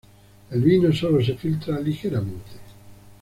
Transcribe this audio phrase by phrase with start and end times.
[0.49, 2.53] El vino sólo se filtra ligeramente.